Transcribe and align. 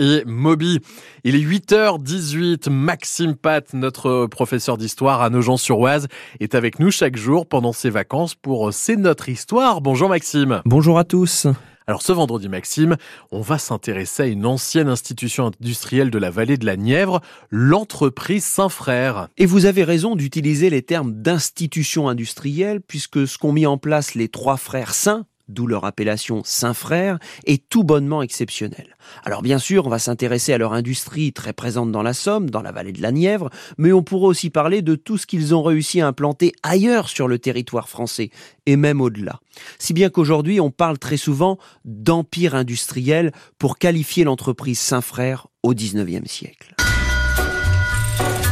et 0.00 0.24
Moby. 0.26 0.80
Il 1.22 1.36
est 1.36 1.40
8h18. 1.40 2.68
Maxime 2.70 3.36
Pat, 3.36 3.72
notre 3.74 4.26
professeur 4.26 4.76
d'histoire 4.76 5.22
à 5.22 5.30
Nogent-sur-Oise, 5.30 6.08
est 6.40 6.54
avec 6.54 6.80
nous 6.80 6.90
chaque 6.90 7.16
jour 7.16 7.46
pendant 7.46 7.72
ses 7.72 7.90
vacances 7.90 8.34
pour 8.34 8.72
C'est 8.72 8.96
notre 8.96 9.28
histoire. 9.28 9.80
Bonjour 9.80 10.08
Maxime. 10.08 10.62
Bonjour 10.64 10.98
à 10.98 11.04
tous. 11.04 11.46
Alors 11.86 12.00
ce 12.00 12.12
vendredi 12.12 12.48
Maxime, 12.48 12.96
on 13.30 13.42
va 13.42 13.58
s'intéresser 13.58 14.22
à 14.22 14.26
une 14.26 14.46
ancienne 14.46 14.88
institution 14.88 15.46
industrielle 15.60 16.10
de 16.10 16.18
la 16.18 16.30
vallée 16.30 16.56
de 16.56 16.64
la 16.64 16.76
Nièvre, 16.76 17.20
l'entreprise 17.50 18.44
Saint-Frère. 18.44 19.28
Et 19.36 19.44
vous 19.44 19.66
avez 19.66 19.84
raison 19.84 20.16
d'utiliser 20.16 20.70
les 20.70 20.80
termes 20.80 21.12
d'institution 21.12 22.08
industrielle 22.08 22.80
puisque 22.80 23.28
ce 23.28 23.36
qu'ont 23.36 23.52
mis 23.52 23.66
en 23.66 23.76
place 23.76 24.14
les 24.14 24.28
trois 24.28 24.56
frères 24.56 24.94
saints, 24.94 25.26
d'où 25.48 25.66
leur 25.66 25.84
appellation 25.84 26.42
Saint-Frère, 26.44 27.18
est 27.44 27.68
tout 27.68 27.84
bonnement 27.84 28.22
exceptionnel. 28.22 28.96
Alors 29.24 29.42
bien 29.42 29.58
sûr, 29.58 29.86
on 29.86 29.90
va 29.90 29.98
s'intéresser 29.98 30.52
à 30.52 30.58
leur 30.58 30.72
industrie 30.72 31.32
très 31.32 31.52
présente 31.52 31.92
dans 31.92 32.02
la 32.02 32.14
Somme, 32.14 32.50
dans 32.50 32.62
la 32.62 32.72
vallée 32.72 32.92
de 32.92 33.02
la 33.02 33.12
Nièvre, 33.12 33.50
mais 33.78 33.92
on 33.92 34.02
pourra 34.02 34.28
aussi 34.28 34.50
parler 34.50 34.82
de 34.82 34.94
tout 34.94 35.18
ce 35.18 35.26
qu'ils 35.26 35.54
ont 35.54 35.62
réussi 35.62 36.00
à 36.00 36.06
implanter 36.06 36.52
ailleurs 36.62 37.08
sur 37.08 37.28
le 37.28 37.38
territoire 37.38 37.88
français, 37.88 38.30
et 38.66 38.76
même 38.76 39.00
au-delà. 39.00 39.40
Si 39.78 39.92
bien 39.92 40.10
qu'aujourd'hui, 40.10 40.60
on 40.60 40.70
parle 40.70 40.98
très 40.98 41.16
souvent 41.16 41.58
d'empire 41.84 42.54
industriel 42.54 43.32
pour 43.58 43.78
qualifier 43.78 44.24
l'entreprise 44.24 44.78
Saint-Frère 44.78 45.48
au 45.62 45.74
XIXe 45.74 46.30
siècle. 46.30 46.73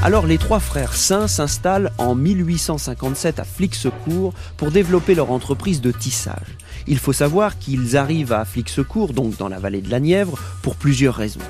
Alors 0.00 0.26
les 0.26 0.38
trois 0.38 0.60
frères 0.60 0.94
Saint 0.94 1.26
s'installent 1.26 1.90
en 1.98 2.14
1857 2.14 3.40
à 3.40 3.44
Flixecourt 3.44 4.32
pour 4.56 4.70
développer 4.70 5.16
leur 5.16 5.32
entreprise 5.32 5.80
de 5.80 5.90
tissage. 5.90 6.56
Il 6.86 6.98
faut 6.98 7.12
savoir 7.12 7.58
qu'ils 7.58 7.96
arrivent 7.96 8.32
à 8.32 8.44
Flixecourt, 8.44 9.12
donc 9.12 9.36
dans 9.38 9.48
la 9.48 9.58
vallée 9.58 9.80
de 9.80 9.90
la 9.90 9.98
Nièvre, 9.98 10.38
pour 10.62 10.76
plusieurs 10.76 11.16
raisons. 11.16 11.40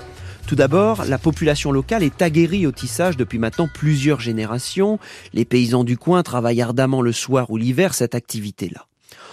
Tout 0.47 0.57
d'abord, 0.57 1.05
la 1.05 1.19
population 1.19 1.73
locale 1.73 2.03
est 2.03 2.23
aguerrie 2.23 2.67
au 2.67 2.73
tissage 2.73 3.19
depuis 3.19 3.39
maintenant 3.39 3.69
plusieurs 3.73 4.21
générations. 4.21 4.99
Les 5.35 5.45
paysans 5.45 5.85
du 5.85 5.99
coin 5.99 6.23
travaillent 6.23 6.63
ardemment 6.63 7.03
le 7.03 7.13
soir 7.13 7.51
ou 7.51 7.59
l'hiver 7.59 7.93
cette 7.93 8.15
activité-là. 8.15 8.87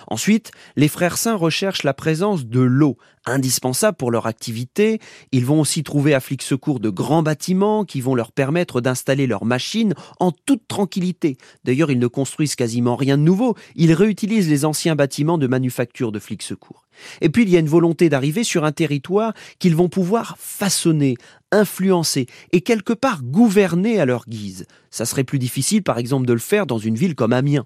Ensuite, 0.07 0.51
les 0.75 0.87
frères 0.87 1.17
saints 1.17 1.35
recherchent 1.35 1.83
la 1.83 1.93
présence 1.93 2.45
de 2.45 2.59
l'eau, 2.59 2.97
indispensable 3.25 3.97
pour 3.97 4.11
leur 4.11 4.27
activité. 4.27 4.99
Ils 5.31 5.45
vont 5.45 5.59
aussi 5.59 5.83
trouver 5.83 6.13
à 6.13 6.19
Flixecourt 6.19 6.79
de 6.79 6.89
grands 6.89 7.23
bâtiments 7.23 7.85
qui 7.85 8.01
vont 8.01 8.15
leur 8.15 8.31
permettre 8.31 8.81
d'installer 8.81 9.27
leurs 9.27 9.45
machines 9.45 9.93
en 10.19 10.31
toute 10.31 10.67
tranquillité. 10.67 11.37
D'ailleurs, 11.63 11.91
ils 11.91 11.99
ne 11.99 12.07
construisent 12.07 12.55
quasiment 12.55 12.95
rien 12.95 13.17
de 13.17 13.23
nouveau. 13.23 13.55
Ils 13.75 13.93
réutilisent 13.93 14.49
les 14.49 14.65
anciens 14.65 14.95
bâtiments 14.95 15.37
de 15.37 15.47
manufacture 15.47 16.11
de 16.11 16.19
Flixecourt. 16.19 16.85
Et 17.21 17.29
puis, 17.29 17.43
il 17.43 17.49
y 17.49 17.57
a 17.57 17.59
une 17.59 17.67
volonté 17.67 18.09
d'arriver 18.09 18.43
sur 18.43 18.63
un 18.63 18.71
territoire 18.71 19.33
qu'ils 19.59 19.75
vont 19.75 19.89
pouvoir 19.89 20.37
façonner, 20.39 21.15
influencer 21.51 22.27
et 22.51 22.61
quelque 22.61 22.93
part 22.93 23.21
gouverner 23.23 23.99
à 23.99 24.05
leur 24.05 24.25
guise. 24.27 24.65
Ça 24.91 25.05
serait 25.05 25.23
plus 25.23 25.39
difficile, 25.39 25.83
par 25.83 25.97
exemple, 25.97 26.25
de 26.25 26.33
le 26.33 26.39
faire 26.39 26.65
dans 26.65 26.77
une 26.77 26.95
ville 26.95 27.15
comme 27.15 27.33
Amiens. 27.33 27.65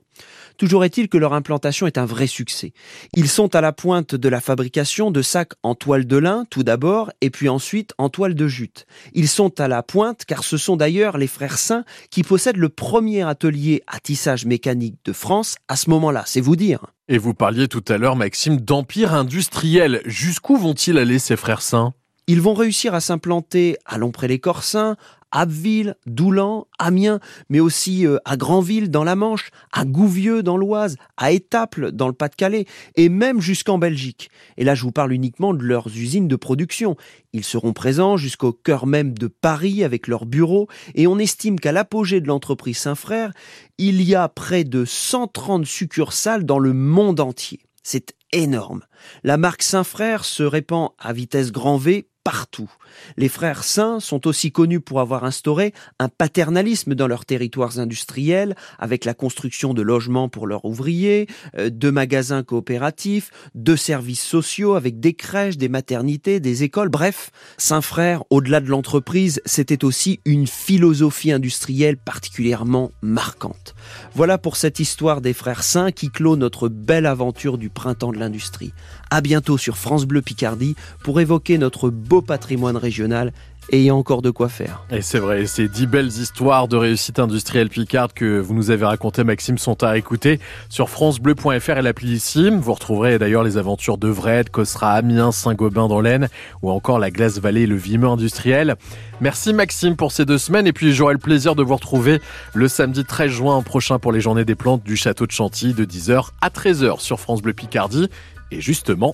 Toujours 0.60 0.84
est-il 0.84 1.08
que 1.08 1.18
leur 1.18 1.34
implantation 1.34 1.88
est 1.88 1.98
un 1.98 2.06
vrai 2.06 2.28
succès. 2.28 2.74
Ils 3.14 3.30
sont 3.30 3.56
à 3.56 3.62
la 3.62 3.72
pointe 3.72 4.14
de 4.14 4.28
la 4.28 4.42
fabrication 4.42 5.10
de 5.10 5.22
sacs 5.22 5.54
en 5.64 5.74
toile 5.74 6.06
de 6.06 6.18
lin, 6.18 6.44
tout 6.50 6.64
d'abord, 6.64 7.12
et 7.22 7.30
puis 7.30 7.48
ensuite 7.48 7.94
en 7.98 8.10
toile 8.10 8.36
de 8.36 8.46
jute. 8.46 8.86
Ils 9.14 9.30
sont 9.30 9.62
à 9.62 9.70
la 9.70 9.84
pointe 9.84 10.26
car 10.26 10.44
ce 10.44 10.58
sont 10.58 10.76
d'ailleurs 10.76 11.18
les 11.18 11.28
frères 11.28 11.58
Saint 11.58 11.86
qui 12.12 12.24
possèdent 12.24 12.58
le 12.58 12.68
premier 12.68 13.22
atelier 13.22 13.84
à 13.88 14.02
tissage 14.02 14.46
mécanique 14.46 14.98
de 15.06 15.14
France 15.14 15.56
à 15.70 15.78
ce 15.78 15.90
moment-là, 15.92 16.24
c'est 16.26 16.42
vous 16.42 16.58
dire. 16.58 16.88
Et 17.08 17.18
vous 17.18 17.34
parliez 17.34 17.70
tout 17.70 17.86
à 17.88 17.98
l'heure, 17.98 18.18
Maxime, 18.18 18.60
d'empire 18.60 19.14
industriel. 19.14 20.02
Jusqu'où 20.04 20.58
vont-ils 20.58 20.98
aller, 20.98 21.20
ces 21.20 21.38
frères 21.38 21.62
Saint? 21.62 21.94
Ils 22.30 22.42
vont 22.42 22.54
réussir 22.54 22.94
à 22.94 23.02
s'implanter 23.02 23.76
à 23.88 23.98
Lompré-les-Corsins, 23.98 24.98
Abbeville, 25.32 25.96
Doulan, 26.06 26.68
Amiens, 26.78 27.20
mais 27.50 27.60
aussi 27.60 28.06
euh, 28.06 28.20
à 28.24 28.38
Granville 28.38 28.92
dans 28.92 29.04
la 29.04 29.16
Manche, 29.16 29.50
à 29.72 29.84
Gouvieux 29.84 30.44
dans 30.44 30.56
l'Oise, 30.56 30.96
à 31.18 31.32
Étaples 31.32 31.92
dans 31.92 32.06
le 32.06 32.14
Pas-de-Calais, 32.14 32.66
et 32.96 33.10
même 33.10 33.42
jusqu'en 33.42 33.80
Belgique. 33.80 34.30
Et 34.58 34.64
là, 34.64 34.76
je 34.76 34.84
vous 34.84 34.92
parle 34.92 35.12
uniquement 35.12 35.56
de 35.56 35.64
leurs 35.64 35.88
usines 35.88 36.28
de 36.28 36.36
production. 36.36 36.96
Ils 37.34 37.44
seront 37.44 37.74
présents 37.74 38.16
jusqu'au 38.16 38.54
cœur 38.54 38.86
même 38.86 39.18
de 39.18 39.26
Paris 39.26 39.84
avec 39.84 40.06
leurs 40.06 40.28
bureaux, 40.28 40.68
et 40.94 41.08
on 41.08 41.18
estime 41.18 41.60
qu'à 41.60 41.72
l'apogée 41.72 42.22
de 42.22 42.28
l'entreprise 42.28 42.78
Saint-Frère, 42.78 43.32
il 43.80 44.04
y 44.04 44.14
a 44.14 44.30
près 44.30 44.66
de 44.66 44.86
130 44.86 45.66
succursales 45.66 46.46
dans 46.46 46.60
le 46.60 46.74
monde 46.74 47.22
entier. 47.22 47.62
C'est 47.82 48.14
énorme. 48.34 48.84
La 49.24 49.38
marque 49.38 49.64
Saint-Frère 49.64 50.26
se 50.26 50.44
répand 50.44 50.92
à 51.00 51.12
vitesse 51.12 51.52
grand 51.52 51.78
V 51.78 52.09
partout. 52.24 52.70
Les 53.18 53.30
frères 53.30 53.64
saints 53.64 54.00
sont 54.00 54.28
aussi 54.28 54.52
connus 54.52 54.82
pour 54.82 55.00
avoir 55.00 55.24
instauré 55.24 55.74
un 56.00 56.10
paternalisme 56.10 56.96
dans 56.96 57.08
leurs 57.08 57.26
territoires 57.26 57.80
industriels, 57.80 58.56
avec 58.78 59.06
la 59.06 59.14
construction 59.14 59.74
de 59.74 59.82
logements 59.82 60.30
pour 60.30 60.48
leurs 60.48 60.66
ouvriers, 60.66 61.28
euh, 61.58 61.70
de 61.70 61.90
magasins 61.90 62.44
coopératifs, 62.44 63.32
de 63.56 63.76
services 63.76 64.24
sociaux 64.24 64.76
avec 64.76 65.00
des 65.00 65.14
crèches, 65.14 65.58
des 65.58 65.70
maternités, 65.70 66.40
des 66.40 66.64
écoles, 66.64 66.90
bref, 66.90 67.32
Saint-Frère, 67.58 68.24
au-delà 68.30 68.60
de 68.60 68.70
l'entreprise, 68.70 69.42
c'était 69.46 69.84
aussi 69.86 70.20
une 70.26 70.48
philosophie 70.48 71.32
industrielle 71.32 71.98
particulièrement 71.98 72.92
marquante. 73.02 73.76
Voilà 74.14 74.38
pour 74.38 74.58
cette 74.58 74.80
histoire 74.80 75.22
des 75.22 75.34
frères 75.34 75.64
saints 75.64 75.92
qui 75.92 76.10
clôt 76.10 76.36
notre 76.36 76.70
belle 76.70 77.06
aventure 77.06 77.58
du 77.58 77.70
printemps 77.70 78.12
de 78.12 78.18
l'industrie. 78.18 78.74
À 79.10 79.22
bientôt 79.22 79.58
sur 79.58 79.78
France 79.78 80.06
Bleu 80.06 80.22
Picardie 80.22 80.76
pour 81.04 81.20
évoquer 81.20 81.58
notre 81.58 81.90
beau 82.10 82.22
patrimoine 82.24 82.76
régional 82.76 83.32
et 83.72 83.78
il 83.78 83.84
y 83.84 83.90
a 83.90 83.96
encore 83.96 84.24
de 84.24 84.32
quoi 84.32 84.50
faire. 84.50 84.84
Et 84.90 85.04
c'est 85.04 85.20
vrai, 85.20 85.46
ces 85.46 85.68
dix 85.68 85.86
belles 85.86 86.08
histoires 86.08 86.68
de 86.68 86.76
réussite 86.76 87.20
industrielle 87.20 87.70
Picard 87.70 88.16
que 88.16 88.40
vous 88.40 88.56
nous 88.56 88.72
avez 88.72 88.84
racontées, 88.84 89.24
Maxime, 89.24 89.60
sont 89.60 89.84
à 89.84 89.96
écouter 89.96 90.40
sur 90.70 90.90
francebleu.fr 90.90 91.78
et 91.78 91.82
l'appli 91.84 92.14
ici. 92.14 92.50
Vous 92.50 92.74
retrouverez 92.74 93.20
d'ailleurs 93.20 93.44
les 93.44 93.58
aventures 93.58 94.00
de 94.00 94.08
Vred, 94.08 94.50
Cosra, 94.50 94.94
Amiens, 94.94 95.32
Saint-Gobain 95.32 95.88
dans 95.88 96.02
l'Aisne 96.02 96.30
ou 96.64 96.72
encore 96.72 96.98
la 96.98 97.12
Glace 97.12 97.38
Vallée 97.38 97.68
le 97.68 97.76
Vimeux 97.76 98.08
industriel. 98.08 98.76
Merci 99.22 99.54
Maxime 99.54 99.96
pour 99.96 100.12
ces 100.12 100.26
deux 100.26 100.40
semaines 100.40 100.66
et 100.66 100.74
puis 100.74 100.94
j'aurai 100.94 101.14
le 101.14 101.20
plaisir 101.20 101.54
de 101.54 101.62
vous 101.62 101.76
retrouver 101.76 102.22
le 102.56 102.68
samedi 102.68 103.06
13 103.06 103.30
juin 103.30 103.62
prochain 103.62 104.00
pour 104.00 104.12
les 104.12 104.20
journées 104.20 104.46
des 104.46 104.56
plantes 104.56 104.84
du 104.84 104.96
château 104.96 105.28
de 105.28 105.32
Chantilly 105.32 105.76
de 105.76 105.86
10h 105.86 106.30
à 106.42 106.50
13h 106.50 107.02
sur 107.02 107.20
France 107.20 107.44
Bleu 107.44 107.54
Picardie. 107.54 108.10
Et 108.52 108.62
justement, 108.62 109.14